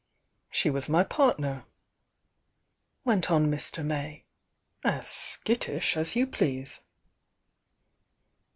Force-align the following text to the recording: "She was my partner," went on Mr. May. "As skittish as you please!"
"She 0.49 0.71
was 0.71 0.89
my 0.89 1.03
partner," 1.03 1.63
went 3.05 3.29
on 3.29 3.51
Mr. 3.51 3.85
May. 3.85 4.23
"As 4.83 5.05
skittish 5.07 5.95
as 5.95 6.15
you 6.15 6.25
please!" 6.25 6.81